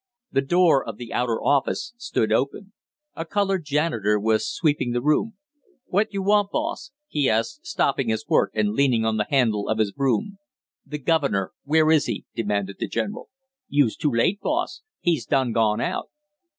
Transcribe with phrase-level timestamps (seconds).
[0.31, 2.73] The door of the outer office stood open.
[3.13, 5.35] A colored janitor was sweeping the room.
[5.91, 9.77] "Who you want, boss?" he asked, stopping his work and leaning on the handle of
[9.77, 10.39] his broom.
[10.87, 13.29] "The governor where is he?" demanded the general.
[13.69, 16.09] "You's too late, boss, he's done gone out."